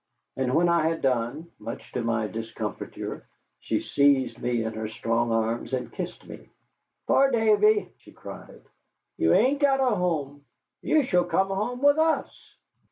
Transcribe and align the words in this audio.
And 0.35 0.55
when 0.55 0.67
I 0.67 0.87
had 0.87 1.03
done, 1.03 1.51
much 1.59 1.91
to 1.91 2.01
my 2.01 2.25
discomfiture, 2.25 3.23
she 3.59 3.81
seized 3.81 4.41
me 4.41 4.63
in 4.63 4.73
her 4.73 4.87
strong 4.87 5.31
arms 5.31 5.73
and 5.73 5.91
kissed 5.91 6.25
me. 6.27 6.49
"Poor 7.05 7.29
Davy," 7.29 7.93
she 7.99 8.11
cried, 8.11 8.63
"you 9.19 9.31
ain't 9.35 9.59
got 9.59 9.79
a 9.79 9.95
home. 9.95 10.43
You 10.81 11.03
shall 11.03 11.25
come 11.25 11.49
home 11.49 11.83
with 11.83 11.99
us." 11.99 12.31